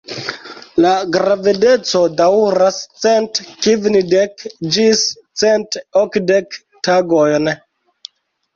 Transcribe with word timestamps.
La 0.85 0.93
gravedeco 1.15 2.01
daŭras 2.21 2.79
cent 3.03 3.41
kvindek 3.67 4.47
ĝis 4.77 5.05
cent 5.45 5.81
okdek 6.05 6.61
tagojn. 6.91 7.55